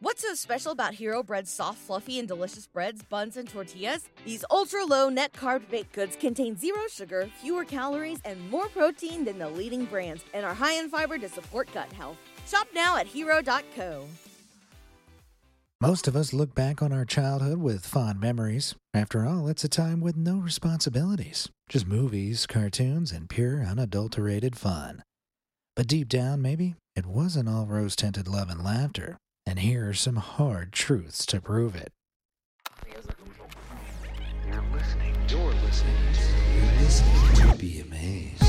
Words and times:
What's 0.00 0.22
so 0.22 0.32
special 0.34 0.70
about 0.70 0.94
Hero 0.94 1.24
Bread's 1.24 1.50
soft, 1.50 1.78
fluffy, 1.78 2.20
and 2.20 2.28
delicious 2.28 2.68
breads, 2.68 3.02
buns, 3.02 3.36
and 3.36 3.48
tortillas? 3.48 4.08
These 4.24 4.44
ultra 4.48 4.84
low 4.84 5.08
net 5.08 5.32
carb 5.32 5.68
baked 5.68 5.92
goods 5.92 6.14
contain 6.14 6.56
zero 6.56 6.82
sugar, 6.88 7.28
fewer 7.42 7.64
calories, 7.64 8.20
and 8.24 8.48
more 8.48 8.68
protein 8.68 9.24
than 9.24 9.40
the 9.40 9.48
leading 9.48 9.86
brands, 9.86 10.24
and 10.32 10.46
are 10.46 10.54
high 10.54 10.74
in 10.74 10.88
fiber 10.88 11.18
to 11.18 11.28
support 11.28 11.68
gut 11.74 11.92
health. 11.92 12.16
Shop 12.46 12.68
now 12.72 12.96
at 12.96 13.08
hero.co. 13.08 14.06
Most 15.80 16.06
of 16.06 16.14
us 16.14 16.32
look 16.32 16.54
back 16.54 16.80
on 16.80 16.92
our 16.92 17.04
childhood 17.04 17.58
with 17.58 17.84
fond 17.84 18.20
memories. 18.20 18.76
After 18.94 19.26
all, 19.26 19.48
it's 19.48 19.64
a 19.64 19.68
time 19.68 20.00
with 20.00 20.16
no 20.16 20.38
responsibilities, 20.38 21.48
just 21.68 21.88
movies, 21.88 22.46
cartoons, 22.46 23.10
and 23.10 23.28
pure, 23.28 23.64
unadulterated 23.64 24.54
fun. 24.54 25.02
But 25.74 25.88
deep 25.88 26.08
down, 26.08 26.40
maybe, 26.40 26.76
it 26.94 27.06
wasn't 27.06 27.48
all 27.48 27.66
rose 27.66 27.96
tinted 27.96 28.28
love 28.28 28.48
and 28.48 28.62
laughter. 28.62 29.16
And 29.48 29.60
here 29.60 29.88
are 29.88 29.94
some 29.94 30.16
hard 30.16 30.74
truths 30.74 31.24
to 31.24 31.40
prove 31.40 31.74
it. 31.74 31.90
You're 32.86 33.00
listening. 34.76 35.14
You're 35.26 35.54
listening. 35.64 35.94
You're 36.54 36.82
listening 36.82 37.52
to 37.52 37.56
Be 37.56 37.80
Amazed. 37.80 38.42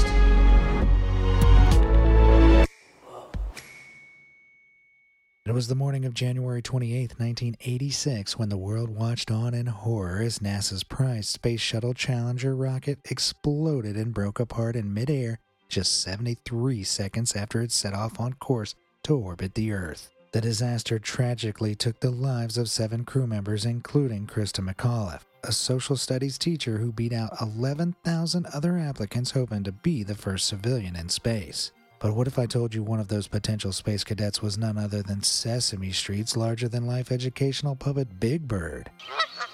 It 5.45 5.53
was 5.53 5.69
the 5.69 5.75
morning 5.75 6.03
of 6.03 6.13
January 6.13 6.61
28, 6.61 7.11
1986, 7.17 8.37
when 8.37 8.49
the 8.49 8.57
world 8.57 8.89
watched 8.89 9.31
on 9.31 9.53
in 9.53 9.67
horror 9.67 10.19
as 10.19 10.39
NASA's 10.39 10.83
prized 10.83 11.29
Space 11.29 11.61
Shuttle 11.61 11.93
Challenger 11.93 12.53
rocket 12.53 12.99
exploded 13.09 13.95
and 13.95 14.13
broke 14.13 14.41
apart 14.41 14.75
in 14.75 14.93
midair 14.93 15.39
just 15.69 16.01
73 16.01 16.83
seconds 16.83 17.37
after 17.37 17.61
it 17.61 17.71
set 17.71 17.93
off 17.93 18.19
on 18.19 18.33
course 18.33 18.75
to 19.03 19.15
orbit 19.15 19.53
the 19.53 19.71
Earth. 19.71 20.09
The 20.31 20.41
disaster 20.41 20.99
tragically 20.99 21.73
took 21.73 21.99
the 21.99 22.11
lives 22.11 22.59
of 22.59 22.69
seven 22.69 23.03
crew 23.03 23.25
members, 23.25 23.65
including 23.65 24.27
Christa 24.27 24.63
McAuliffe, 24.63 25.23
a 25.43 25.51
social 25.51 25.97
studies 25.97 26.37
teacher 26.37 26.77
who 26.77 26.91
beat 26.91 27.13
out 27.13 27.41
11,000 27.41 28.45
other 28.53 28.77
applicants 28.77 29.31
hoping 29.31 29.63
to 29.63 29.71
be 29.71 30.03
the 30.03 30.13
first 30.13 30.45
civilian 30.45 30.95
in 30.95 31.09
space. 31.09 31.71
But 31.99 32.13
what 32.13 32.27
if 32.27 32.37
I 32.37 32.45
told 32.45 32.75
you 32.75 32.83
one 32.83 32.99
of 32.99 33.07
those 33.07 33.27
potential 33.27 33.71
space 33.71 34.03
cadets 34.03 34.39
was 34.39 34.55
none 34.55 34.77
other 34.77 35.01
than 35.01 35.23
Sesame 35.23 35.91
Street's 35.91 36.37
larger 36.37 36.69
than 36.69 36.85
life 36.85 37.11
educational 37.11 37.75
puppet 37.75 38.19
Big 38.19 38.47
Bird? 38.47 38.91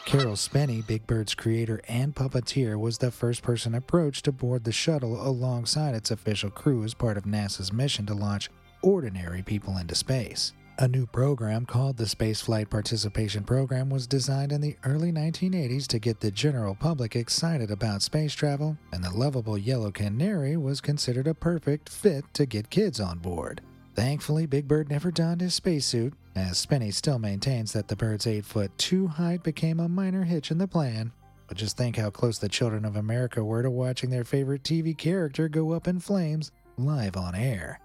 Caroll 0.04 0.36
Spinney, 0.36 0.82
Big 0.82 1.08
Bird's 1.08 1.36
creator 1.36 1.80
and 1.88 2.14
puppeteer, 2.14 2.78
was 2.78 2.98
the 2.98 3.12
first 3.12 3.44
person 3.44 3.76
approached 3.76 4.26
to 4.26 4.34
board 4.34 4.66
the 4.66 4.74
shuttle 4.74 5.26
alongside 5.26 5.96
its 5.96 6.12
official 6.12 6.50
crew 6.50 6.84
as 6.84 6.94
part 6.94 7.16
of 7.16 7.24
NASA's 7.24 7.72
mission 7.72 8.06
to 8.08 8.14
launch 8.14 8.50
ordinary 8.84 9.42
people 9.42 9.78
into 9.78 9.96
space. 9.96 10.52
A 10.78 10.90
new 10.90 11.06
program 11.06 11.66
called 11.66 11.96
the 11.96 12.04
Spaceflight 12.04 12.70
Participation 12.70 13.46
Program 13.46 13.90
was 13.90 14.08
designed 14.08 14.52
in 14.52 14.60
the 14.60 14.76
early 14.84 15.10
1980s 15.10 15.88
to 15.88 16.00
get 16.00 16.20
the 16.20 16.30
general 16.30 16.76
public 16.76 17.16
excited 17.16 17.72
about 17.72 18.02
space 18.02 18.34
travel, 18.34 18.78
and 18.92 19.02
the 19.02 19.10
lovable 19.10 19.58
yellow 19.58 19.90
canary 19.90 20.58
was 20.58 20.82
considered 20.82 21.28
a 21.28 21.34
perfect 21.34 21.88
fit 21.88 22.26
to 22.34 22.46
get 22.46 22.70
kids 22.70 23.00
on 23.00 23.20
board. 23.20 23.62
Thankfully, 23.96 24.46
Big 24.48 24.68
Bird 24.68 24.90
never 24.90 25.12
donned 25.12 25.40
his 25.40 25.54
spacesuit, 25.54 26.14
as 26.36 26.58
Spinney 26.58 26.92
still 26.92 27.20
maintains 27.20 27.72
that 27.72 27.88
the 27.88 27.96
bird's 27.96 28.28
8 28.28 28.44
foot 28.44 28.78
2 28.78 29.08
height 29.08 29.44
became 29.44 29.80
a 29.80 29.88
minor 29.88 30.26
hitch 30.26 30.52
in 30.52 30.58
the 30.58 30.68
plan. 30.68 31.14
But 31.48 31.56
just 31.56 31.78
think 31.78 31.96
how 31.96 32.10
close 32.10 32.38
the 32.38 32.50
children 32.50 32.84
of 32.84 32.98
America 32.98 33.42
were 33.42 33.64
to 33.64 33.70
watching 33.70 34.10
their 34.10 34.26
favorite 34.26 34.64
TV 34.64 34.98
character 34.98 35.48
go 35.48 35.72
up 35.72 35.88
in 35.88 36.02
flames 36.02 36.52
live 36.78 37.16
on 37.16 37.34
air. 37.34 37.80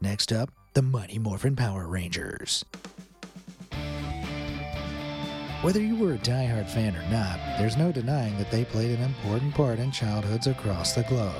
Next 0.00 0.32
up, 0.32 0.52
the 0.74 0.82
Mighty 0.82 1.18
Morphin 1.18 1.56
Power 1.56 1.86
Rangers. 1.86 2.64
Whether 5.62 5.80
you 5.80 5.96
were 5.96 6.12
a 6.12 6.18
die-hard 6.18 6.68
fan 6.68 6.94
or 6.94 7.10
not, 7.10 7.38
there's 7.58 7.76
no 7.76 7.90
denying 7.90 8.38
that 8.38 8.50
they 8.50 8.64
played 8.64 8.96
an 8.96 9.04
important 9.04 9.54
part 9.54 9.80
in 9.80 9.90
childhoods 9.90 10.46
across 10.46 10.94
the 10.94 11.02
globe. 11.02 11.34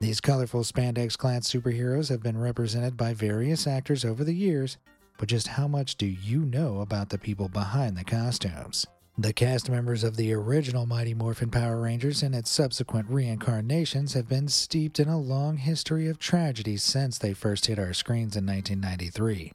These 0.00 0.20
colorful 0.20 0.64
spandex 0.64 1.16
clad 1.16 1.42
superheroes 1.42 2.08
have 2.08 2.22
been 2.22 2.36
represented 2.36 2.96
by 2.96 3.14
various 3.14 3.68
actors 3.68 4.04
over 4.04 4.24
the 4.24 4.34
years, 4.34 4.78
but 5.16 5.28
just 5.28 5.46
how 5.46 5.68
much 5.68 5.94
do 5.96 6.06
you 6.06 6.40
know 6.40 6.80
about 6.80 7.10
the 7.10 7.18
people 7.18 7.48
behind 7.48 7.96
the 7.96 8.02
costumes? 8.02 8.84
The 9.18 9.34
cast 9.34 9.68
members 9.68 10.04
of 10.04 10.16
the 10.16 10.32
original 10.32 10.86
Mighty 10.86 11.12
Morphin 11.12 11.50
Power 11.50 11.78
Rangers 11.78 12.22
and 12.22 12.34
its 12.34 12.50
subsequent 12.50 13.10
reincarnations 13.10 14.14
have 14.14 14.26
been 14.26 14.48
steeped 14.48 14.98
in 14.98 15.06
a 15.06 15.20
long 15.20 15.58
history 15.58 16.08
of 16.08 16.18
tragedy 16.18 16.78
since 16.78 17.18
they 17.18 17.34
first 17.34 17.66
hit 17.66 17.78
our 17.78 17.92
screens 17.92 18.36
in 18.36 18.46
1993. 18.46 19.52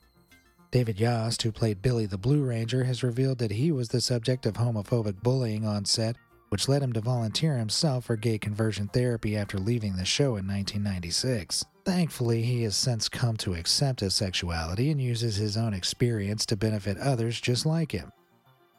David 0.69 0.99
Yost, 0.99 1.41
who 1.41 1.51
played 1.51 1.81
Billy 1.81 2.05
the 2.05 2.19
Blue 2.19 2.43
Ranger, 2.43 2.83
has 2.83 3.01
revealed 3.01 3.39
that 3.39 3.49
he 3.49 3.71
was 3.71 3.89
the 3.89 3.99
subject 3.99 4.45
of 4.45 4.53
homophobic 4.53 5.23
bullying 5.23 5.65
on 5.65 5.85
set, 5.85 6.17
which 6.49 6.69
led 6.69 6.83
him 6.83 6.93
to 6.93 7.01
volunteer 7.01 7.57
himself 7.57 8.05
for 8.05 8.15
gay 8.15 8.37
conversion 8.37 8.87
therapy 8.89 9.35
after 9.35 9.57
leaving 9.57 9.95
the 9.95 10.05
show 10.05 10.35
in 10.35 10.45
1996. 10.45 11.65
Thankfully, 11.83 12.43
he 12.43 12.61
has 12.61 12.75
since 12.75 13.09
come 13.09 13.37
to 13.37 13.55
accept 13.55 14.01
his 14.01 14.13
sexuality 14.13 14.91
and 14.91 15.01
uses 15.01 15.37
his 15.37 15.57
own 15.57 15.73
experience 15.73 16.45
to 16.45 16.55
benefit 16.55 16.99
others 16.99 17.41
just 17.41 17.65
like 17.65 17.91
him. 17.91 18.11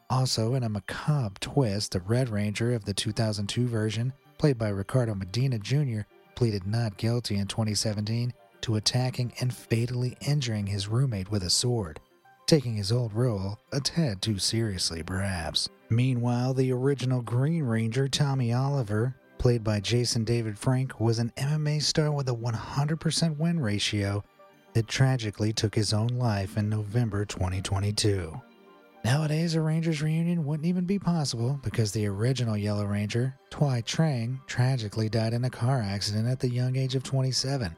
Also, 0.09 0.55
in 0.55 0.63
a 0.63 0.69
macabre 0.69 1.39
twist, 1.39 1.91
the 1.91 1.99
Red 1.99 2.29
Ranger 2.29 2.73
of 2.73 2.85
the 2.85 2.93
2002 2.95 3.67
version, 3.67 4.11
played 4.39 4.57
by 4.57 4.69
Ricardo 4.69 5.13
Medina 5.13 5.59
Jr., 5.59 6.01
pleaded 6.35 6.65
not 6.65 6.97
guilty 6.97 7.35
in 7.35 7.45
2017 7.45 8.33
to 8.61 8.75
attacking 8.75 9.33
and 9.39 9.53
fatally 9.53 10.17
injuring 10.25 10.65
his 10.65 10.87
roommate 10.87 11.29
with 11.29 11.43
a 11.43 11.49
sword, 11.49 11.99
taking 12.47 12.75
his 12.75 12.91
old 12.91 13.13
role 13.13 13.59
a 13.71 13.79
tad 13.79 14.21
too 14.21 14.39
seriously, 14.39 15.03
perhaps. 15.03 15.69
Meanwhile, 15.91 16.55
the 16.55 16.71
original 16.71 17.21
Green 17.21 17.63
Ranger, 17.63 18.07
Tommy 18.07 18.51
Oliver, 18.51 19.15
played 19.37 19.63
by 19.63 19.79
Jason 19.79 20.23
David 20.23 20.57
Frank, 20.57 20.99
was 20.99 21.19
an 21.19 21.31
MMA 21.37 21.81
star 21.83 22.11
with 22.11 22.29
a 22.29 22.35
100% 22.35 23.37
win 23.37 23.59
ratio 23.59 24.23
that 24.73 24.87
tragically 24.87 25.53
took 25.53 25.75
his 25.75 25.93
own 25.93 26.07
life 26.09 26.57
in 26.57 26.67
November 26.67 27.25
2022. 27.25 28.41
Nowadays, 29.05 29.55
a 29.55 29.61
Rangers 29.61 30.01
reunion 30.01 30.45
wouldn't 30.45 30.67
even 30.67 30.85
be 30.85 30.99
possible 30.99 31.59
because 31.63 31.91
the 31.91 32.05
original 32.05 32.57
Yellow 32.57 32.85
Ranger, 32.85 33.35
Thuy 33.49 33.83
Trang, 33.83 34.39
tragically 34.45 35.09
died 35.09 35.33
in 35.33 35.45
a 35.45 35.49
car 35.49 35.81
accident 35.81 36.27
at 36.27 36.39
the 36.39 36.49
young 36.49 36.75
age 36.75 36.95
of 36.95 37.03
27, 37.03 37.75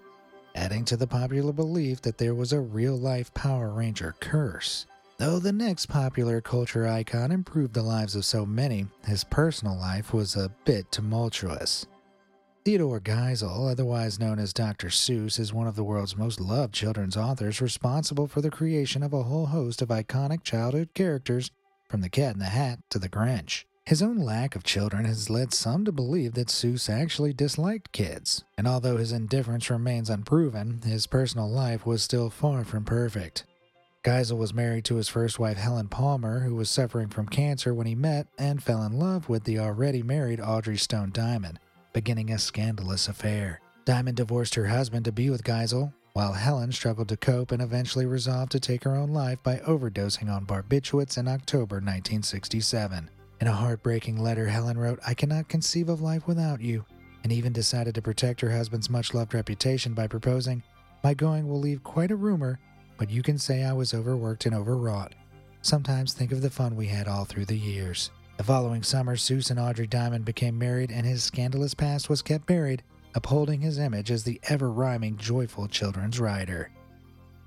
adding 0.56 0.84
to 0.86 0.98
the 0.98 1.08
popular 1.08 1.54
belief 1.54 2.02
that 2.02 2.18
there 2.18 2.34
was 2.34 2.54
a 2.54 2.60
real 2.60 2.98
life 2.98 3.34
Power 3.34 3.72
Ranger 3.72 4.16
curse. 4.20 4.88
Though 5.18 5.38
the 5.38 5.52
next 5.52 5.86
popular 5.86 6.42
culture 6.42 6.88
icon 6.88 7.32
improved 7.32 7.76
the 7.76 7.84
lives 7.84 8.16
of 8.16 8.26
so 8.26 8.44
many, 8.44 8.88
his 9.06 9.24
personal 9.24 9.78
life 9.78 10.14
was 10.14 10.36
a 10.36 10.52
bit 10.66 10.92
tumultuous. 10.92 11.86
Theodore 12.64 13.00
Geisel, 13.00 13.72
otherwise 13.72 14.20
known 14.20 14.38
as 14.38 14.54
Dr. 14.54 14.90
Seuss, 14.90 15.40
is 15.40 15.52
one 15.52 15.66
of 15.66 15.76
the 15.76 15.84
world's 15.84 16.16
most 16.16 16.40
loved 16.40 16.76
children's 16.76 17.18
authors, 17.18 17.60
responsible 17.60 18.28
for 18.28 18.40
the 18.42 18.52
creation 18.52 19.02
of 19.02 19.14
a 19.14 19.24
whole 19.24 19.48
host 19.48 19.82
of 19.82 19.90
iconic 19.90 20.44
childhood 20.44 20.90
characters, 20.94 21.50
from 21.90 22.02
the 22.02 22.10
Cat 22.10 22.34
in 22.34 22.40
the 22.40 22.46
Hat 22.46 22.78
to 22.92 23.00
the 23.00 23.10
Grinch. 23.10 23.64
His 23.88 24.04
own 24.04 24.18
lack 24.18 24.56
of 24.56 24.64
children 24.64 25.06
has 25.06 25.28
led 25.28 25.56
some 25.56 25.86
to 25.86 25.92
believe 25.92 26.36
that 26.36 26.50
Seuss 26.50 26.88
actually 26.88 27.34
disliked 27.34 27.94
kids, 27.94 28.44
and 28.60 28.68
although 28.68 28.98
his 28.98 29.12
indifference 29.12 29.72
remains 29.72 30.12
unproven, 30.12 30.82
his 30.86 31.08
personal 31.08 31.50
life 31.50 31.84
was 31.84 32.04
still 32.04 32.30
far 32.30 32.64
from 32.64 32.86
perfect. 32.86 33.44
Geisel 34.04 34.38
was 34.38 34.54
married 34.54 34.86
to 34.86 34.96
his 34.96 35.10
first 35.10 35.40
wife 35.40 35.58
Helen 35.58 35.88
Palmer, 35.88 36.42
who 36.42 36.56
was 36.56 36.70
suffering 36.70 37.10
from 37.10 37.28
cancer 37.28 37.74
when 37.74 37.88
he 37.88 37.96
met 37.96 38.28
and 38.38 38.62
fell 38.62 38.84
in 38.84 39.00
love 39.00 39.30
with 39.30 39.46
the 39.46 39.58
already 39.58 40.04
married 40.04 40.40
Audrey 40.40 40.78
Stone 40.78 41.10
Diamond 41.12 41.58
beginning 41.94 42.32
a 42.32 42.40
scandalous 42.40 43.08
affair. 43.08 43.62
Diamond 43.86 44.18
divorced 44.18 44.56
her 44.56 44.68
husband 44.68 45.06
to 45.06 45.12
be 45.12 45.30
with 45.30 45.44
Geisel, 45.44 45.94
while 46.14 46.34
Helen 46.34 46.72
struggled 46.72 47.10
to 47.10 47.18
cope 47.18 47.52
and 47.52 47.62
eventually 47.62 48.06
resolved 48.06 48.52
to 48.52 48.60
take 48.60 48.84
her 48.84 48.96
own 48.96 49.10
life 49.10 49.42
by 49.44 49.58
overdosing 49.58 50.30
on 50.30 50.46
barbiturates 50.46 51.18
in 51.18 51.28
October 51.28 51.78
1967. 51.78 53.10
In 53.40 53.48
a 53.48 53.54
heartbreaking 53.54 54.22
letter, 54.22 54.48
Helen 54.48 54.78
wrote, 54.78 55.00
I 55.06 55.14
cannot 55.14 55.48
conceive 55.48 55.90
of 55.90 56.02
life 56.02 56.28
without 56.28 56.62
you, 56.62 56.86
and 57.24 57.32
even 57.32 57.54
decided 57.54 57.96
to 57.96 58.02
protect 58.02 58.42
her 58.42 58.52
husband's 58.52 58.90
much 58.90 59.14
loved 59.14 59.34
reputation 59.34 59.94
by 59.94 60.08
proposing, 60.08 60.64
My 61.04 61.14
going 61.14 61.48
will 61.48 61.60
leave 61.60 61.84
quite 61.84 62.12
a 62.12 62.16
rumor, 62.16 62.60
but 62.98 63.10
you 63.10 63.24
can 63.24 63.38
say 63.38 63.64
I 63.64 63.74
was 63.74 63.94
overworked 63.94 64.46
and 64.46 64.54
overwrought. 64.54 65.16
Sometimes 65.64 66.14
think 66.14 66.32
of 66.32 66.42
the 66.42 66.50
fun 66.50 66.76
we 66.76 66.88
had 66.88 67.08
all 67.08 67.26
through 67.26 67.46
the 67.46 67.58
years. 67.58 68.12
The 68.42 68.48
following 68.48 68.82
summer, 68.82 69.18
Seuss 69.18 69.52
and 69.52 69.60
Audrey 69.60 69.86
Diamond 69.86 70.26
became 70.26 70.58
married, 70.58 70.90
and 70.90 71.06
his 71.06 71.24
scandalous 71.24 71.76
past 71.76 72.10
was 72.10 72.24
kept 72.24 72.48
buried, 72.48 72.82
upholding 73.14 73.62
his 73.62 73.78
image 73.78 74.10
as 74.10 74.24
the 74.24 74.42
ever 74.50 74.72
rhyming, 74.72 75.18
joyful 75.18 75.68
children's 75.68 76.20
writer. 76.20 76.72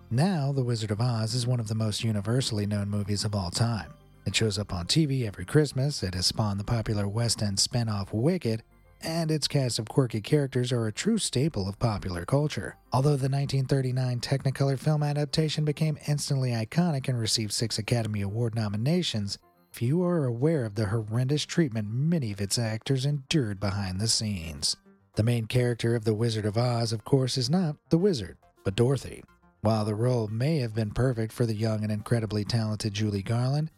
Now, 0.08 0.52
The 0.52 0.62
Wizard 0.62 0.93
of 0.93 1.00
Oz 1.00 1.35
is 1.35 1.49
one 1.49 1.58
of 1.58 1.67
the 1.67 1.75
most 1.75 2.05
universally 2.05 2.64
known 2.64 2.88
movies 2.88 3.25
of 3.25 3.35
all 3.35 3.50
time. 3.50 3.93
It 4.25 4.37
shows 4.37 4.56
up 4.56 4.73
on 4.73 4.87
TV 4.87 5.26
every 5.26 5.44
Christmas, 5.44 6.05
it 6.05 6.14
has 6.14 6.26
spawned 6.26 6.61
the 6.61 6.64
popular 6.64 7.08
West 7.08 7.43
End 7.43 7.58
spin 7.58 7.88
off 7.88 8.14
Wicked, 8.14 8.62
and 9.02 9.32
its 9.32 9.49
cast 9.49 9.81
of 9.81 9.88
quirky 9.88 10.20
characters 10.20 10.70
are 10.70 10.87
a 10.87 10.93
true 10.93 11.19
staple 11.19 11.69
of 11.69 11.76
popular 11.81 12.25
culture. 12.25 12.76
Although 12.93 13.17
the 13.17 13.29
1939 13.29 14.20
Technicolor 14.20 14.79
film 14.79 15.02
adaptation 15.02 15.64
became 15.64 15.99
instantly 16.06 16.52
iconic 16.52 17.08
and 17.08 17.19
received 17.19 17.50
six 17.50 17.81
Academy 17.81 18.20
Award 18.20 18.55
nominations, 18.55 19.38
few 19.75 20.05
are 20.05 20.25
aware 20.25 20.65
of 20.65 20.76
the 20.76 20.87
horrendous 20.87 21.44
treatment 21.44 21.88
many 21.91 22.31
of 22.31 22.41
its 22.41 22.61
actors 22.61 23.05
endured 23.05 23.59
behind 23.59 24.00
the 24.00 24.06
scenes. 24.06 24.76
The 25.17 25.25
main 25.25 25.47
character 25.47 25.97
of 25.97 26.05
The 26.05 26.15
Wizard 26.15 26.47
of 26.47 26.56
Oz, 26.56 26.93
of 26.93 27.05
course, 27.05 27.37
is 27.37 27.50
not 27.50 27.75
the 27.88 27.99
wizard, 27.99 28.37
but 28.62 28.76
Dorothy. 28.76 29.25
While 29.62 29.85
the 29.85 29.97
role 29.97 30.29
may 30.29 30.59
have 30.59 30.76
been 30.76 30.93
perfect 30.93 31.32
for 31.32 31.44
the 31.44 31.56
young 31.56 31.82
and 31.82 31.91
incredibly 31.91 32.44
talented 32.44 32.94
Judy 32.94 33.21
Garland, 33.21 33.73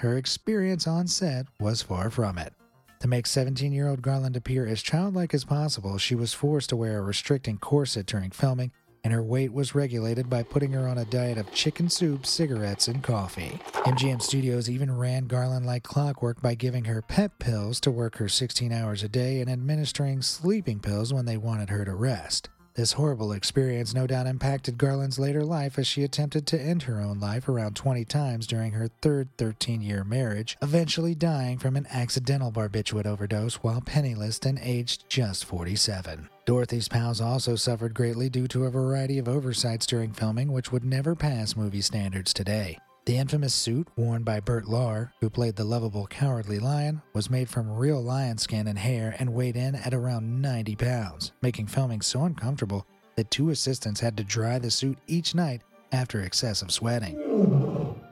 her 0.00 0.18
experience 0.18 0.86
on 0.86 1.06
set 1.06 1.46
was 1.58 1.80
far 1.80 2.10
from 2.10 2.36
it. 2.36 2.52
To 3.00 3.08
make 3.08 3.26
17 3.26 3.72
year 3.72 3.88
old 3.88 4.02
Garland 4.02 4.36
appear 4.36 4.66
as 4.66 4.82
childlike 4.82 5.32
as 5.32 5.44
possible, 5.46 5.96
she 5.96 6.14
was 6.14 6.34
forced 6.34 6.68
to 6.70 6.76
wear 6.76 6.98
a 6.98 7.02
restricting 7.02 7.56
corset 7.56 8.04
during 8.04 8.32
filming, 8.32 8.70
and 9.04 9.12
her 9.12 9.22
weight 9.22 9.52
was 9.52 9.74
regulated 9.74 10.28
by 10.28 10.42
putting 10.42 10.72
her 10.72 10.86
on 10.88 10.98
a 10.98 11.04
diet 11.04 11.38
of 11.38 11.52
chicken 11.52 11.88
soup, 11.88 12.26
cigarettes, 12.26 12.88
and 12.88 13.02
coffee. 13.02 13.58
MGM 13.72 14.20
Studios 14.20 14.68
even 14.68 14.96
ran 14.96 15.26
Garland 15.26 15.66
like 15.66 15.82
clockwork 15.82 16.42
by 16.42 16.54
giving 16.54 16.84
her 16.84 17.02
pep 17.02 17.38
pills 17.38 17.80
to 17.80 17.90
work 17.90 18.16
her 18.16 18.28
16 18.28 18.72
hours 18.72 19.02
a 19.02 19.08
day 19.08 19.40
and 19.40 19.50
administering 19.50 20.22
sleeping 20.22 20.80
pills 20.80 21.12
when 21.12 21.24
they 21.24 21.36
wanted 21.36 21.70
her 21.70 21.84
to 21.84 21.94
rest. 21.94 22.48
This 22.78 22.92
horrible 22.92 23.32
experience 23.32 23.92
no 23.92 24.06
doubt 24.06 24.28
impacted 24.28 24.78
Garland's 24.78 25.18
later 25.18 25.44
life 25.44 25.80
as 25.80 25.88
she 25.88 26.04
attempted 26.04 26.46
to 26.46 26.60
end 26.60 26.84
her 26.84 27.00
own 27.00 27.18
life 27.18 27.48
around 27.48 27.74
20 27.74 28.04
times 28.04 28.46
during 28.46 28.70
her 28.70 28.86
third 29.02 29.30
13 29.36 29.82
year 29.82 30.04
marriage, 30.04 30.56
eventually 30.62 31.16
dying 31.16 31.58
from 31.58 31.74
an 31.74 31.88
accidental 31.90 32.52
barbiturate 32.52 33.04
overdose 33.04 33.56
while 33.56 33.80
penniless 33.80 34.38
and 34.46 34.60
aged 34.62 35.08
just 35.08 35.44
47. 35.44 36.28
Dorothy's 36.46 36.86
pals 36.86 37.20
also 37.20 37.56
suffered 37.56 37.94
greatly 37.94 38.28
due 38.28 38.46
to 38.46 38.66
a 38.66 38.70
variety 38.70 39.18
of 39.18 39.26
oversights 39.26 39.84
during 39.84 40.12
filming, 40.12 40.52
which 40.52 40.70
would 40.70 40.84
never 40.84 41.16
pass 41.16 41.56
movie 41.56 41.80
standards 41.80 42.32
today. 42.32 42.78
The 43.08 43.16
infamous 43.16 43.54
suit 43.54 43.88
worn 43.96 44.22
by 44.22 44.40
Bert 44.40 44.66
Lahr, 44.66 45.12
who 45.22 45.30
played 45.30 45.56
the 45.56 45.64
lovable 45.64 46.06
cowardly 46.06 46.58
lion, 46.58 47.00
was 47.14 47.30
made 47.30 47.48
from 47.48 47.70
real 47.70 48.02
lion 48.02 48.36
skin 48.36 48.68
and 48.68 48.78
hair 48.78 49.16
and 49.18 49.32
weighed 49.32 49.56
in 49.56 49.76
at 49.76 49.94
around 49.94 50.42
90 50.42 50.76
pounds, 50.76 51.32
making 51.40 51.68
filming 51.68 52.02
so 52.02 52.24
uncomfortable 52.24 52.86
that 53.16 53.30
two 53.30 53.48
assistants 53.48 54.00
had 54.00 54.14
to 54.18 54.24
dry 54.24 54.58
the 54.58 54.70
suit 54.70 54.98
each 55.06 55.34
night 55.34 55.62
after 55.90 56.20
excessive 56.20 56.70
sweating. 56.70 57.16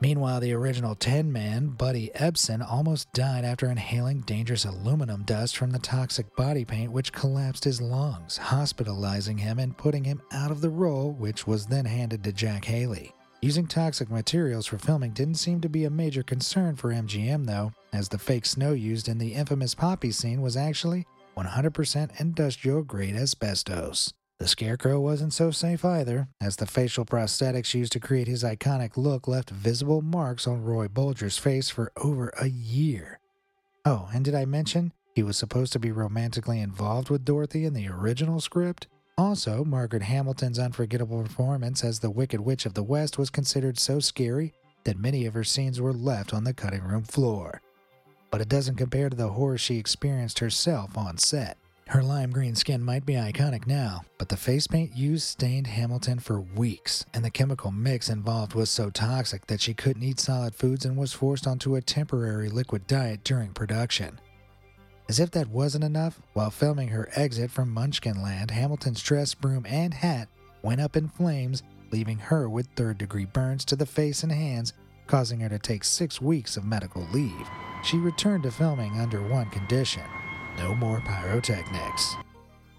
Meanwhile, 0.01 0.39
the 0.39 0.53
original 0.53 0.95
Tin 0.95 1.31
Man, 1.31 1.67
Buddy 1.67 2.09
Ebsen, 2.15 2.67
almost 2.67 3.13
died 3.13 3.45
after 3.45 3.69
inhaling 3.69 4.21
dangerous 4.21 4.65
aluminum 4.65 5.21
dust 5.25 5.57
from 5.57 5.69
the 5.69 5.77
toxic 5.77 6.35
body 6.35 6.65
paint, 6.65 6.91
which 6.91 7.13
collapsed 7.13 7.65
his 7.65 7.79
lungs, 7.79 8.37
hospitalizing 8.37 9.37
him 9.37 9.59
and 9.59 9.77
putting 9.77 10.05
him 10.05 10.23
out 10.31 10.49
of 10.49 10.61
the 10.61 10.71
role, 10.71 11.11
which 11.11 11.45
was 11.45 11.67
then 11.67 11.85
handed 11.85 12.23
to 12.23 12.33
Jack 12.33 12.65
Haley. 12.65 13.13
Using 13.41 13.67
toxic 13.67 14.09
materials 14.09 14.65
for 14.65 14.79
filming 14.79 15.11
didn't 15.11 15.35
seem 15.35 15.61
to 15.61 15.69
be 15.69 15.85
a 15.85 15.91
major 15.91 16.23
concern 16.23 16.75
for 16.75 16.91
MGM, 16.91 17.45
though, 17.45 17.71
as 17.93 18.09
the 18.09 18.17
fake 18.17 18.47
snow 18.47 18.73
used 18.73 19.07
in 19.07 19.19
the 19.19 19.35
infamous 19.35 19.75
Poppy 19.75 20.11
scene 20.11 20.41
was 20.41 20.57
actually 20.57 21.05
100% 21.37 22.19
industrial 22.19 22.81
grade 22.81 23.15
asbestos. 23.15 24.11
The 24.39 24.47
Scarecrow 24.47 24.99
wasn't 24.99 25.33
so 25.33 25.51
safe 25.51 25.85
either, 25.85 26.29
as 26.41 26.55
the 26.55 26.65
facial 26.65 27.05
prosthetics 27.05 27.75
used 27.75 27.91
to 27.93 27.99
create 27.99 28.27
his 28.27 28.43
iconic 28.43 28.97
look 28.97 29.27
left 29.27 29.51
visible 29.51 30.01
marks 30.01 30.47
on 30.47 30.63
Ray 30.63 30.87
Bolger's 30.87 31.37
face 31.37 31.69
for 31.69 31.91
over 31.95 32.31
a 32.39 32.47
year. 32.47 33.19
Oh, 33.85 34.09
and 34.13 34.25
did 34.25 34.33
I 34.33 34.45
mention 34.45 34.93
he 35.13 35.21
was 35.21 35.37
supposed 35.37 35.73
to 35.73 35.79
be 35.79 35.91
romantically 35.91 36.59
involved 36.59 37.11
with 37.11 37.25
Dorothy 37.25 37.65
in 37.65 37.73
the 37.73 37.87
original 37.87 38.39
script? 38.41 38.87
Also, 39.17 39.63
Margaret 39.63 40.03
Hamilton's 40.03 40.59
unforgettable 40.59 41.23
performance 41.23 41.83
as 41.83 41.99
the 41.99 42.11
Wicked 42.11 42.39
Witch 42.39 42.67
of 42.67 42.75
the 42.75 42.83
West 42.83 43.17
was 43.17 43.31
considered 43.31 43.79
so 43.79 43.99
scary 43.99 44.53
that 44.83 44.99
many 44.99 45.25
of 45.25 45.33
her 45.33 45.43
scenes 45.43 45.81
were 45.81 45.91
left 45.91 46.35
on 46.35 46.43
the 46.43 46.53
cutting 46.53 46.83
room 46.83 47.03
floor. 47.03 47.59
But 48.29 48.41
it 48.41 48.49
doesn't 48.49 48.75
compare 48.75 49.09
to 49.09 49.17
the 49.17 49.29
horror 49.29 49.57
she 49.57 49.77
experienced 49.77 50.37
herself 50.37 50.95
on 50.95 51.17
set. 51.17 51.57
Her 51.87 52.03
lime 52.03 52.31
green 52.31 52.53
skin 52.53 52.83
might 52.83 53.05
be 53.05 53.13
iconic 53.13 53.65
now, 53.65 54.03
but 54.19 54.29
the 54.29 54.37
face 54.37 54.67
paint 54.67 54.95
used 54.95 55.25
stained 55.25 55.67
Hamilton 55.67 56.19
for 56.19 56.41
weeks, 56.41 57.05
and 57.13 57.25
the 57.25 57.31
chemical 57.31 57.71
mix 57.71 58.09
involved 58.09 58.53
was 58.53 58.69
so 58.69 58.89
toxic 58.89 59.47
that 59.47 59.61
she 59.61 59.73
couldn't 59.73 60.03
eat 60.03 60.19
solid 60.19 60.53
foods 60.53 60.85
and 60.85 60.95
was 60.95 61.13
forced 61.13 61.47
onto 61.47 61.75
a 61.75 61.81
temporary 61.81 62.49
liquid 62.49 62.85
diet 62.85 63.23
during 63.23 63.51
production. 63.53 64.19
As 65.09 65.19
if 65.19 65.31
that 65.31 65.47
wasn't 65.47 65.85
enough, 65.85 66.21
while 66.33 66.49
filming 66.49 66.89
her 66.89 67.09
exit 67.15 67.49
from 67.49 67.73
Munchkinland, 67.73 68.51
Hamilton's 68.51 69.01
dress, 69.01 69.33
broom, 69.33 69.65
and 69.65 69.93
hat 69.93 70.27
went 70.61 70.81
up 70.81 70.97
in 70.97 71.07
flames, 71.07 71.63
leaving 71.91 72.17
her 72.17 72.49
with 72.49 72.67
third 72.75 72.97
degree 72.97 73.25
burns 73.25 73.63
to 73.65 73.77
the 73.77 73.85
face 73.85 74.23
and 74.23 74.31
hands, 74.31 74.73
causing 75.07 75.39
her 75.39 75.49
to 75.49 75.59
take 75.59 75.85
six 75.85 76.21
weeks 76.21 76.57
of 76.57 76.65
medical 76.65 77.07
leave. 77.13 77.47
She 77.83 77.97
returned 77.97 78.43
to 78.43 78.51
filming 78.51 78.99
under 78.99 79.21
one 79.21 79.49
condition 79.49 80.03
no 80.57 80.73
more 80.73 80.99
pyrotechnics. 81.01 82.15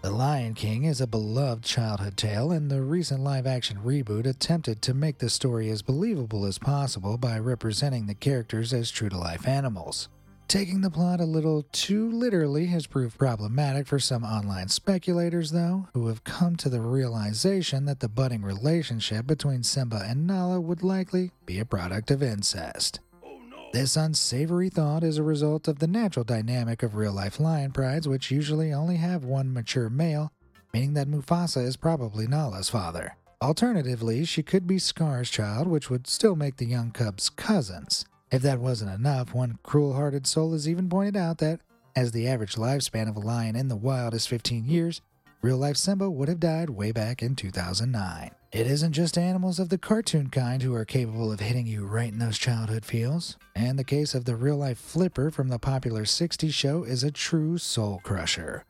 The 0.03 0.11
Lion 0.11 0.55
King 0.55 0.85
is 0.85 1.01
a 1.01 1.07
beloved 1.07 1.65
childhood 1.65 2.17
tale, 2.17 2.53
and 2.53 2.71
the 2.71 2.83
recent 2.83 3.21
live 3.21 3.47
action 3.47 3.79
reboot 3.85 4.27
attempted 4.27 4.83
to 4.83 4.95
make 4.95 5.19
the 5.19 5.31
story 5.31 5.71
as 5.71 5.83
believable 5.83 6.45
as 6.45 6.59
possible 6.59 7.17
by 7.17 7.39
representing 7.39 8.07
the 8.07 8.15
characters 8.15 8.73
as 8.73 8.91
true 8.91 9.09
to 9.09 9.17
life 9.17 9.47
animals. 9.47 10.09
Taking 10.49 10.81
the 10.81 10.91
plot 10.91 11.21
a 11.21 11.27
little 11.27 11.67
too 11.73 12.11
literally 12.11 12.69
has 12.69 12.87
proved 12.87 13.19
problematic 13.19 13.87
for 13.87 13.99
some 13.99 14.25
online 14.25 14.69
speculators, 14.69 15.51
though, 15.51 15.89
who 15.93 16.09
have 16.09 16.25
come 16.25 16.57
to 16.57 16.71
the 16.71 16.81
realization 16.81 17.85
that 17.85 18.01
the 18.01 18.09
budding 18.09 18.41
relationship 18.41 19.27
between 19.27 19.63
Simba 19.63 20.03
and 20.07 20.27
Nala 20.27 20.59
would 20.59 20.83
likely 20.83 21.33
be 21.45 21.59
a 21.59 21.67
product 21.67 22.11
of 22.11 22.23
incest. 22.23 23.01
This 23.75 23.95
unsavory 23.95 24.71
thought 24.71 25.05
is 25.05 25.19
a 25.19 25.23
result 25.23 25.69
of 25.69 25.81
the 25.81 25.87
natural 25.87 26.25
dynamic 26.25 26.83
of 26.83 26.95
real 26.95 27.13
life 27.13 27.39
lion 27.39 27.73
prides, 27.73 28.09
which 28.09 28.31
usually 28.31 28.73
only 28.73 28.97
have 28.97 29.27
one 29.27 29.53
mature 29.53 29.91
male, 29.91 30.33
meaning 30.73 30.95
that 30.95 31.09
Mufasa 31.09 31.63
is 31.63 31.77
probably 31.77 32.27
Nala's 32.27 32.71
father. 32.71 33.19
Alternatively, 33.43 34.25
she 34.25 34.43
could 34.43 34.67
be 34.67 34.79
Scar's 34.79 35.29
child, 35.29 35.69
which 35.69 35.91
would 35.91 36.07
still 36.07 36.37
make 36.37 36.57
the 36.57 36.65
young 36.65 36.91
cubs 36.91 37.29
cousins. 37.29 38.07
If 38.31 38.43
that 38.43 38.61
wasn't 38.61 38.93
enough, 38.93 39.33
one 39.33 39.59
cruel 39.63 39.95
hearted 39.95 40.27
soul 40.27 40.53
has 40.53 40.69
even 40.69 40.89
pointed 40.89 41.17
out 41.17 41.39
that, 41.39 41.61
as 41.97 42.13
the 42.13 42.29
average 42.29 42.57
lifespan 42.57 43.09
of 43.09 43.17
a 43.17 43.21
lion 43.21 43.57
in 43.57 43.69
the 43.69 43.77
wild 43.77 44.13
is 44.13 44.27
15 44.27 44.67
years, 44.67 45.01
real 45.41 45.57
life 45.57 45.77
Simba 45.77 46.11
would 46.11 46.29
have 46.29 46.41
died 46.41 46.71
way 46.71 46.93
back 46.93 47.23
in 47.23 47.35
2009. 47.35 48.31
It 48.53 48.67
isn't 48.67 48.93
just 48.93 49.19
animals 49.19 49.59
of 49.59 49.69
the 49.71 49.79
cartoon 49.79 50.29
kind 50.29 50.63
who 50.63 50.75
are 50.75 50.85
capable 50.85 51.33
of 51.33 51.41
hitting 51.41 51.67
you 51.67 51.87
right 51.87 52.13
in 52.13 52.19
those 52.19 52.39
childhood 52.39 52.85
feels, 52.85 53.37
and 53.55 53.79
the 53.79 53.85
case 53.85 54.15
of 54.15 54.25
the 54.27 54.37
real 54.37 54.57
life 54.57 54.79
Flipper 54.79 55.31
from 55.31 55.49
the 55.49 55.59
popular 55.59 56.05
60s 56.05 56.53
show 56.53 56.83
is 56.83 57.03
a 57.03 57.11
true 57.11 57.57
soul 57.59 58.01
crusher. 58.03 58.65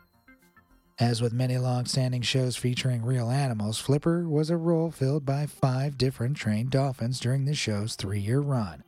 As 1.01 1.23
with 1.23 1.33
many 1.33 1.59
long 1.59 1.85
standing 1.85 2.23
shows 2.23 2.57
featuring 2.57 3.05
real 3.05 3.31
animals, 3.31 3.79
Flipper 3.79 4.29
was 4.29 4.51
a 4.51 4.57
role 4.57 4.91
filled 4.91 5.25
by 5.25 5.47
five 5.47 5.97
different 5.97 6.37
trained 6.37 6.71
dolphins 6.71 7.21
during 7.21 7.45
the 7.45 7.55
show's 7.55 7.95
three 7.95 8.19
year 8.19 8.41
run, 8.41 8.83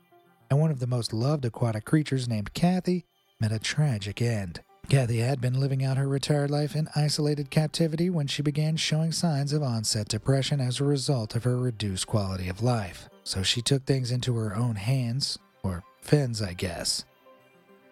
and 0.50 0.58
one 0.58 0.70
of 0.70 0.80
the 0.80 0.86
most 0.86 1.12
loved 1.12 1.44
aquatic 1.44 1.84
creatures 1.84 2.28
named 2.28 2.52
Kathy 2.52 3.06
met 3.40 3.52
a 3.52 3.58
tragic 3.58 4.20
end. 4.20 4.60
Kathy 4.88 5.18
had 5.18 5.40
been 5.40 5.60
living 5.60 5.84
out 5.84 5.96
her 5.96 6.08
retired 6.08 6.50
life 6.50 6.74
in 6.74 6.88
isolated 6.96 7.48
captivity 7.48 8.10
when 8.10 8.26
she 8.26 8.42
began 8.42 8.76
showing 8.76 9.12
signs 9.12 9.52
of 9.52 9.62
onset 9.62 10.08
depression 10.08 10.60
as 10.60 10.80
a 10.80 10.84
result 10.84 11.36
of 11.36 11.44
her 11.44 11.56
reduced 11.56 12.08
quality 12.08 12.48
of 12.48 12.60
life. 12.60 13.08
So 13.22 13.44
she 13.44 13.62
took 13.62 13.84
things 13.84 14.10
into 14.10 14.34
her 14.34 14.56
own 14.56 14.74
hands, 14.74 15.38
or 15.62 15.84
fins, 16.02 16.42
I 16.42 16.54
guess. 16.54 17.04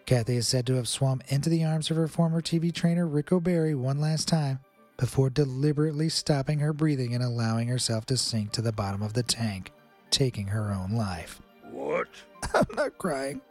Kathy 0.05 0.35
is 0.35 0.47
said 0.47 0.65
to 0.67 0.73
have 0.73 0.89
swum 0.89 1.21
into 1.29 1.49
the 1.49 1.63
arms 1.63 1.89
of 1.89 1.95
her 1.95 2.07
former 2.09 2.41
TV 2.41 2.73
trainer 2.73 3.07
Rick 3.07 3.31
O'Barry 3.31 3.75
one 3.75 4.01
last 4.01 4.27
time 4.27 4.59
before 4.97 5.29
deliberately 5.29 6.09
stopping 6.09 6.59
her 6.59 6.73
breathing 6.73 7.13
and 7.13 7.23
allowing 7.23 7.69
herself 7.69 8.05
to 8.07 8.17
sink 8.17 8.51
to 8.51 8.61
the 8.61 8.73
bottom 8.73 9.01
of 9.01 9.13
the 9.13 9.23
tank, 9.23 9.71
taking 10.11 10.47
her 10.47 10.73
own 10.73 10.91
life. 10.91 11.41
What? 11.71 12.09
I'm 12.53 12.75
not 12.75 12.97
crying. 12.97 13.41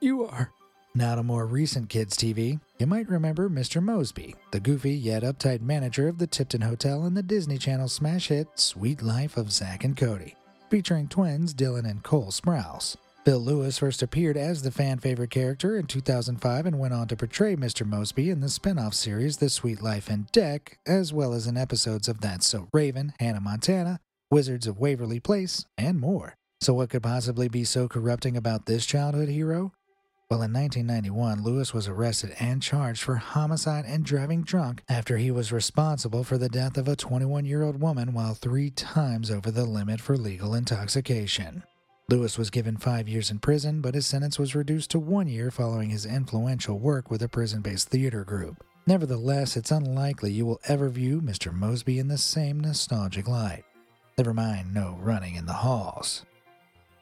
You 0.00 0.24
are. 0.24 0.52
Now 0.94 1.14
to 1.16 1.22
more 1.22 1.46
recent 1.46 1.90
kids' 1.90 2.16
TV, 2.16 2.58
you 2.78 2.86
might 2.86 3.10
remember 3.10 3.50
Mr. 3.50 3.82
Mosby, 3.82 4.34
the 4.50 4.60
goofy 4.60 4.94
yet 4.94 5.22
uptight 5.22 5.60
manager 5.60 6.08
of 6.08 6.16
the 6.16 6.26
Tipton 6.26 6.62
Hotel 6.62 7.04
in 7.04 7.12
the 7.12 7.22
Disney 7.22 7.58
Channel 7.58 7.88
smash 7.88 8.28
hit 8.28 8.48
Suite 8.54 9.02
Life 9.02 9.36
of 9.36 9.52
Zack 9.52 9.84
and 9.84 9.94
Cody, 9.94 10.36
featuring 10.70 11.06
twins 11.08 11.52
Dylan 11.52 11.88
and 11.88 12.02
Cole 12.02 12.30
Sprouse. 12.30 12.96
Phill 13.26 13.40
Lewis 13.40 13.76
first 13.76 14.02
appeared 14.02 14.36
as 14.36 14.62
the 14.62 14.70
fan 14.70 14.98
favorite 14.98 15.30
character 15.30 15.76
in 15.76 15.86
2005 15.86 16.64
and 16.64 16.78
went 16.78 16.94
on 16.94 17.08
to 17.08 17.16
portray 17.16 17.56
Mr. 17.56 17.84
Mosby 17.84 18.30
in 18.30 18.40
the 18.40 18.48
spin 18.48 18.78
off 18.78 18.94
series 18.94 19.38
The 19.38 19.50
Suite 19.50 19.82
Life 19.82 20.08
on 20.10 20.28
Deck, 20.32 20.78
as 20.86 21.12
well 21.12 21.34
as 21.34 21.46
in 21.46 21.56
episodes 21.56 22.08
of 22.08 22.20
That's 22.20 22.46
So 22.46 22.68
Raven, 22.72 23.12
Hannah 23.18 23.40
Montana, 23.40 23.98
Wizards 24.30 24.66
of 24.66 24.78
Waverly 24.78 25.20
Place, 25.20 25.66
and 25.76 26.00
more. 26.00 26.36
So, 26.66 26.74
what 26.74 26.90
could 26.90 27.04
possibly 27.04 27.46
be 27.46 27.62
so 27.62 27.86
corrupting 27.86 28.36
about 28.36 28.66
this 28.66 28.84
childhood 28.84 29.28
hero? 29.28 29.70
Well, 30.28 30.42
in 30.42 30.52
1991, 30.52 31.44
Lewis 31.44 31.72
was 31.72 31.86
arrested 31.86 32.34
and 32.40 32.60
charged 32.60 33.04
for 33.04 33.14
homicide 33.14 33.84
and 33.86 34.04
driving 34.04 34.42
drunk 34.42 34.82
after 34.88 35.16
he 35.16 35.30
was 35.30 35.52
responsible 35.52 36.24
for 36.24 36.38
the 36.38 36.48
death 36.48 36.76
of 36.76 36.88
a 36.88 36.96
21 36.96 37.44
year 37.44 37.62
old 37.62 37.80
woman 37.80 38.12
while 38.12 38.34
three 38.34 38.70
times 38.70 39.30
over 39.30 39.52
the 39.52 39.64
limit 39.64 40.00
for 40.00 40.16
legal 40.16 40.56
intoxication. 40.56 41.62
Lewis 42.08 42.36
was 42.36 42.50
given 42.50 42.76
five 42.76 43.08
years 43.08 43.30
in 43.30 43.38
prison, 43.38 43.80
but 43.80 43.94
his 43.94 44.08
sentence 44.08 44.36
was 44.36 44.56
reduced 44.56 44.90
to 44.90 44.98
one 44.98 45.28
year 45.28 45.52
following 45.52 45.90
his 45.90 46.04
influential 46.04 46.80
work 46.80 47.12
with 47.12 47.22
a 47.22 47.28
prison 47.28 47.60
based 47.60 47.90
theater 47.90 48.24
group. 48.24 48.64
Nevertheless, 48.88 49.56
it's 49.56 49.70
unlikely 49.70 50.32
you 50.32 50.44
will 50.44 50.60
ever 50.66 50.88
view 50.88 51.20
Mr. 51.20 51.52
Mosby 51.52 52.00
in 52.00 52.08
the 52.08 52.18
same 52.18 52.58
nostalgic 52.58 53.28
light. 53.28 53.62
Never 54.18 54.34
mind 54.34 54.74
no 54.74 54.98
running 55.00 55.36
in 55.36 55.46
the 55.46 55.52
halls. 55.52 56.25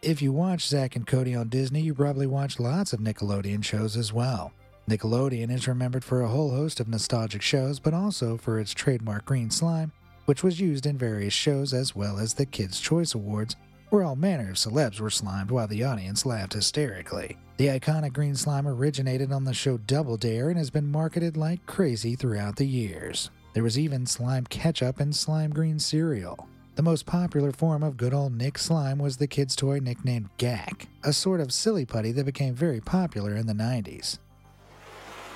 If 0.04 0.20
you 0.20 0.32
watch 0.32 0.68
Zack 0.68 0.96
and 0.96 1.06
Cody 1.06 1.34
on 1.34 1.48
Disney, 1.48 1.80
you 1.80 1.94
probably 1.94 2.26
watch 2.26 2.60
lots 2.60 2.92
of 2.92 3.00
Nickelodeon 3.00 3.64
shows 3.64 3.96
as 3.96 4.12
well. 4.12 4.52
Nickelodeon 4.86 5.50
is 5.50 5.66
remembered 5.66 6.04
for 6.04 6.20
a 6.20 6.28
whole 6.28 6.50
host 6.50 6.78
of 6.78 6.88
nostalgic 6.88 7.40
shows, 7.40 7.80
but 7.80 7.94
also 7.94 8.36
for 8.36 8.60
its 8.60 8.74
trademark 8.74 9.24
green 9.24 9.50
slime, 9.50 9.92
which 10.26 10.42
was 10.42 10.60
used 10.60 10.84
in 10.84 10.98
various 10.98 11.32
shows 11.32 11.72
as 11.72 11.96
well 11.96 12.18
as 12.18 12.34
the 12.34 12.44
Kids' 12.44 12.80
Choice 12.80 13.14
Awards, 13.14 13.56
where 13.88 14.04
all 14.04 14.14
manner 14.14 14.50
of 14.50 14.56
celebs 14.56 15.00
were 15.00 15.08
slimed 15.08 15.50
while 15.50 15.66
the 15.66 15.84
audience 15.84 16.26
laughed 16.26 16.52
hysterically. 16.52 17.38
The 17.56 17.68
iconic 17.68 18.12
green 18.12 18.34
slime 18.34 18.68
originated 18.68 19.32
on 19.32 19.44
the 19.44 19.54
show 19.54 19.78
Double 19.78 20.18
Dare 20.18 20.50
and 20.50 20.58
has 20.58 20.68
been 20.68 20.92
marketed 20.92 21.38
like 21.38 21.64
crazy 21.64 22.14
throughout 22.14 22.56
the 22.56 22.66
years. 22.66 23.30
There 23.54 23.62
was 23.62 23.78
even 23.78 24.04
slime 24.04 24.44
ketchup 24.44 25.00
and 25.00 25.16
slime 25.16 25.50
green 25.50 25.78
cereal. 25.78 26.46
The 26.76 26.82
most 26.82 27.06
popular 27.06 27.52
form 27.52 27.84
of 27.84 27.96
good 27.96 28.12
old 28.12 28.34
Nick 28.34 28.58
Slime 28.58 28.98
was 28.98 29.16
the 29.16 29.28
kid's 29.28 29.54
toy 29.54 29.78
nicknamed 29.78 30.28
Gak, 30.38 30.88
a 31.04 31.12
sort 31.12 31.40
of 31.40 31.52
silly 31.52 31.84
putty 31.84 32.10
that 32.12 32.26
became 32.26 32.52
very 32.52 32.80
popular 32.80 33.36
in 33.36 33.46
the 33.46 33.52
90s. 33.52 34.18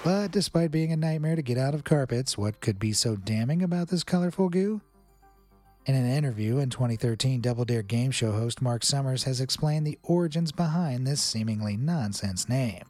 But 0.03 0.33
despite 0.33 0.73
being 0.73 0.91
a 0.91 0.97
nightmare 0.97 1.37
to 1.37 1.43
get 1.43 1.57
out 1.57 1.75
of 1.75 1.85
carpets, 1.85 2.37
what 2.37 2.61
could 2.61 2.81
be 2.81 2.93
so 2.93 3.15
damning 3.15 3.63
about 3.63 3.87
this 3.89 4.03
colorful 4.03 4.49
goo? 4.49 4.81
In 5.87 5.95
an 5.95 6.11
interview 6.11 6.59
in 6.59 6.71
2013, 6.71 7.41
Double 7.41 7.65
Dare 7.65 7.83
game 7.83 8.11
show 8.11 8.33
host 8.33 8.61
Mark 8.61 8.85
Summers 8.85 9.23
has 9.23 9.41
explained 9.41 9.87
the 9.87 9.99
origins 10.03 10.51
behind 10.51 11.07
this 11.07 11.23
seemingly 11.23 11.77
nonsense 11.77 12.49
name. 12.49 12.83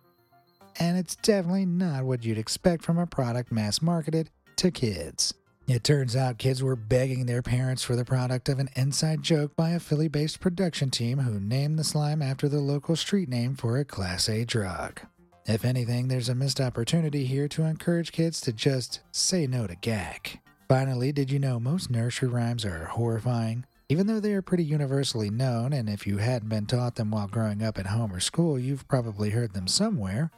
And 0.81 0.97
it's 0.97 1.17
definitely 1.17 1.67
not 1.67 2.05
what 2.05 2.25
you'd 2.25 2.39
expect 2.39 2.83
from 2.83 2.99
a 2.99 3.07
product 3.07 3.53
mass 3.53 3.83
marketed 3.83 4.31
to 4.57 4.71
kids. 4.71 5.35
It 5.69 5.85
turns 5.85 6.17
out 6.17 6.39
kids 6.39 6.63
were 6.63 6.77
begging 6.77 7.27
their 7.27 7.43
parents 7.43 7.85
for 7.85 7.95
the 7.95 8.05
product 8.05 8.49
of 8.49 8.59
an 8.59 8.71
inside 8.75 9.23
joke 9.23 9.55
by 9.55 9.73
a 9.73 9.79
Philly 9.79 10.09
based 10.09 10.41
production 10.41 10.89
team 10.89 11.19
who 11.19 11.39
named 11.39 11.79
the 11.79 11.85
slime 11.85 12.23
after 12.23 12.49
the 12.49 12.59
local 12.59 12.97
street 12.97 13.29
name 13.29 13.55
for 13.55 13.77
a 13.77 13.85
Class 13.85 14.31
A 14.31 14.47
drug. 14.47 15.03
If 15.45 15.67
anything, 15.67 16.09
there's 16.09 16.31
a 16.31 16.35
missed 16.35 16.59
opportunity 16.59 17.27
here 17.27 17.49
to 17.49 17.65
encourage 17.65 18.13
kids 18.13 18.41
to 18.43 18.53
just 18.55 19.01
say 19.13 19.47
no 19.47 19.67
to 19.67 19.77
Gak. 19.77 20.39
Finally, 20.71 21.13
did 21.13 21.31
you 21.31 21.39
know 21.39 21.61
most 21.61 21.91
nursery 21.91 22.31
rhymes 22.31 22.65
are 22.65 22.87
horrifying? 22.87 23.67
Even 23.91 24.07
though 24.07 24.21
they 24.21 24.33
are 24.33 24.41
pretty 24.41 24.65
universally 24.65 25.29
known, 25.29 25.75
and 25.75 25.91
if 25.91 26.07
you 26.07 26.17
hadn't 26.17 26.49
been 26.49 26.65
taught 26.65 26.95
them 26.95 27.11
while 27.11 27.29
growing 27.29 27.63
up 27.63 27.79
at 27.79 27.89
home 27.89 28.11
or 28.11 28.21
school, 28.21 28.59
you've 28.59 28.89
probably 28.89 29.31
heard 29.31 29.53
them 29.53 29.69
somewhere, 29.69 30.31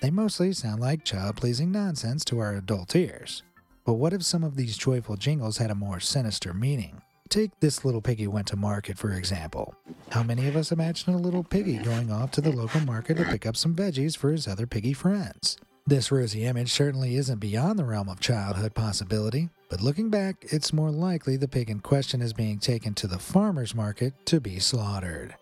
they 0.00 0.10
mostly 0.12 0.52
sound 0.52 0.80
like 0.80 1.04
child 1.04 1.34
pleasing 1.34 1.72
nonsense 1.72 2.24
to 2.26 2.38
our 2.38 2.54
adult 2.54 2.94
ears. 2.94 3.42
But 3.88 3.94
what 3.94 4.12
if 4.12 4.22
some 4.22 4.44
of 4.44 4.54
these 4.54 4.76
joyful 4.76 5.16
jingles 5.16 5.56
had 5.56 5.70
a 5.70 5.74
more 5.74 5.98
sinister 5.98 6.52
meaning? 6.52 7.00
Take 7.30 7.58
This 7.60 7.86
Little 7.86 8.02
Piggy 8.02 8.26
Went 8.26 8.48
to 8.48 8.56
Market, 8.56 8.98
for 8.98 9.12
example. 9.12 9.74
How 10.10 10.22
many 10.22 10.46
of 10.46 10.56
us 10.56 10.70
imagine 10.70 11.14
a 11.14 11.16
little 11.16 11.42
piggy 11.42 11.78
going 11.78 12.12
off 12.12 12.30
to 12.32 12.42
the 12.42 12.52
local 12.52 12.82
market 12.82 13.16
to 13.16 13.24
pick 13.24 13.46
up 13.46 13.56
some 13.56 13.74
veggies 13.74 14.14
for 14.14 14.30
his 14.30 14.46
other 14.46 14.66
piggy 14.66 14.92
friends? 14.92 15.56
This 15.86 16.12
rosy 16.12 16.44
image 16.44 16.70
certainly 16.70 17.16
isn't 17.16 17.38
beyond 17.38 17.78
the 17.78 17.86
realm 17.86 18.10
of 18.10 18.20
childhood 18.20 18.74
possibility, 18.74 19.48
but 19.70 19.80
looking 19.80 20.10
back, 20.10 20.44
it's 20.52 20.74
more 20.74 20.90
likely 20.90 21.38
the 21.38 21.48
pig 21.48 21.70
in 21.70 21.80
question 21.80 22.20
is 22.20 22.34
being 22.34 22.58
taken 22.58 22.92
to 22.92 23.06
the 23.06 23.18
farmer's 23.18 23.74
market 23.74 24.12
to 24.26 24.38
be 24.38 24.58
slaughtered. 24.58 25.34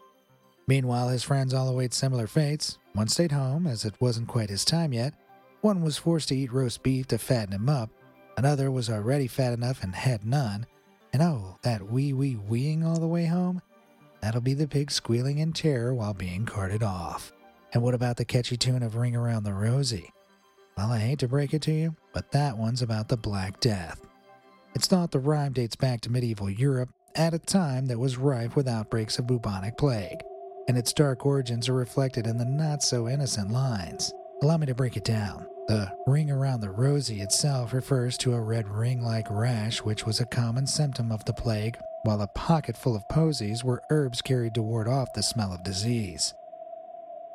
Meanwhile, 0.69 1.09
his 1.09 1.25
friends 1.25 1.53
all 1.53 1.69
await 1.69 1.93
similar 1.93 2.29
fates. 2.29 2.79
One 2.93 3.09
stayed 3.09 3.33
home, 3.33 3.67
as 3.67 3.85
it 3.85 4.01
wasn't 4.01 4.29
quite 4.29 4.51
his 4.51 4.65
time 4.65 4.93
yet. 4.93 5.15
One 5.63 5.83
was 5.83 5.99
forced 5.99 6.29
to 6.29 6.37
eat 6.37 6.53
roast 6.53 6.85
beef 6.85 7.09
to 7.09 7.19
fatten 7.19 7.53
him 7.53 7.69
up. 7.69 7.91
Another 8.37 8.71
was 8.71 8.91
already 8.91 9.27
fat 9.27 9.53
enough 9.53 9.83
and 9.83 9.95
had 9.95 10.25
none. 10.25 10.67
And 11.13 11.23
oh, 11.23 11.57
that 11.63 11.91
wee 11.91 12.13
wee 12.13 12.37
weeing 12.37 12.85
all 12.85 13.01
the 13.01 13.07
way 13.07 13.27
home? 13.27 13.63
That'll 14.21 14.41
be 14.41 14.55
the 14.55 14.69
pig 14.69 14.91
squealing 14.91 15.39
in 15.39 15.53
terror 15.53 15.95
while 15.95 16.15
being 16.15 16.45
carted 16.45 16.83
off. 16.83 17.33
And 17.73 17.83
what 17.83 17.95
about 17.95 18.17
the 18.17 18.25
catchy 18.25 18.57
tune 18.57 18.83
of 18.83 18.97
Ring 18.97 19.17
Around 19.17 19.45
the 19.45 19.55
Rosie? 19.55 20.13
Well, 20.77 20.93
I 20.93 20.99
hate 20.99 21.21
to 21.21 21.29
break 21.29 21.55
it 21.55 21.63
to 21.63 21.73
you, 21.73 21.97
but 22.13 22.33
that 22.33 22.59
one's 22.59 22.83
about 22.83 23.09
the 23.09 23.17
Black 23.17 23.61
Death. 23.61 24.07
It's 24.75 24.87
thought 24.87 25.11
the 25.11 25.19
rhyme 25.19 25.55
dates 25.55 25.77
back 25.77 26.03
to 26.03 26.13
medieval 26.13 26.51
Europe 26.51 26.91
at 27.15 27.33
a 27.33 27.39
time 27.39 27.87
that 27.87 27.99
was 27.99 28.19
rife 28.19 28.57
with 28.57 28.69
outbreaks 28.69 29.19
of 29.19 29.27
bubonic 29.27 29.79
plague, 29.79 30.21
and 30.69 30.77
its 30.77 30.93
dark 30.93 31.25
origins 31.25 31.69
are 31.69 31.75
reflected 31.75 32.27
in 32.27 32.37
the 32.37 32.45
not 32.45 32.83
so 32.83 33.09
innocent 33.09 33.51
lines. 33.51 34.13
Allow 34.43 34.59
me 34.59 34.67
to 34.67 34.75
break 34.75 34.99
it 34.99 35.05
down. 35.05 35.46
The 35.69 35.91
ring 36.07 36.31
around 36.31 36.61
the 36.61 36.71
rosy 36.71 37.21
itself 37.21 37.73
refers 37.73 38.17
to 38.19 38.35
a 38.35 38.41
red 38.41 38.69
ring 38.69 39.03
like 39.03 39.27
rash, 39.31 39.83
which 39.83 40.07
was 40.07 40.21
a 40.21 40.27
common 40.27 40.67
symptom 40.67 41.11
of 41.11 41.25
the 41.25 41.33
plague, 41.33 41.77
while 42.05 42.23
a 42.23 42.29
pocket 42.29 42.77
full 42.77 42.95
of 42.95 43.09
posies 43.09 43.65
were 43.65 43.83
herbs 43.91 44.23
carried 44.23 44.55
to 44.55 44.63
ward 44.63 44.87
off 44.87 45.13
the 45.13 45.23
smell 45.23 45.53
of 45.53 45.65
disease. 45.65 46.35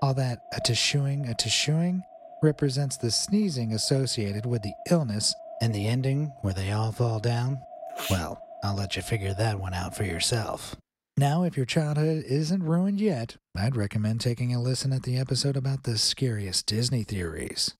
All 0.02 0.14
that 0.14 0.40
a 0.56 0.62
tishooing, 0.62 1.30
a 1.30 1.36
tishooing 1.36 2.04
represents 2.42 2.98
the 2.98 3.12
sneezing 3.12 3.74
associated 3.74 4.46
with 4.46 4.62
the 4.62 4.74
illness, 4.90 5.36
and 5.62 5.76
the 5.76 5.88
ending 5.88 6.34
where 6.42 6.54
they 6.54 6.72
all 6.72 6.92
fall 6.92 7.20
down? 7.20 7.62
Well, 8.10 8.42
I'll 8.64 8.76
let 8.76 8.96
you 8.96 9.02
figure 9.02 9.34
that 9.36 9.60
one 9.60 9.74
out 9.74 9.96
for 9.96 10.04
yourself. 10.04 10.76
Now, 11.22 11.44
if 11.44 11.56
your 11.56 11.68
childhood 11.68 12.24
isn't 12.28 12.64
ruined 12.64 13.00
yet, 13.00 13.38
I'd 13.56 13.76
recommend 13.76 14.22
taking 14.22 14.56
a 14.56 14.60
listen 14.60 14.92
at 14.92 15.04
the 15.04 15.20
episode 15.20 15.56
about 15.56 15.84
the 15.84 16.00
scariest 16.00 16.66
Disney 16.66 17.04
theories. 17.04 17.76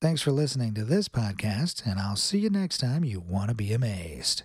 Thanks 0.00 0.22
for 0.22 0.32
listening 0.32 0.72
to 0.72 0.82
this 0.82 1.10
podcast, 1.10 1.84
and 1.84 2.00
I'll 2.00 2.16
see 2.16 2.38
you 2.38 2.48
next 2.48 2.78
time 2.78 3.04
you 3.04 3.20
want 3.20 3.50
to 3.50 3.54
be 3.54 3.74
amazed. 3.74 4.44